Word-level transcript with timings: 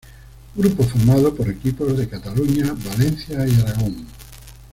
Grupo 0.55 0.81
formado 0.81 1.35
por 1.35 1.47
equipos 1.47 1.95
de 1.95 2.09
Cataluña, 2.09 2.73
Valencia 2.73 3.45
y 3.47 3.53
Aragón. 3.61 4.07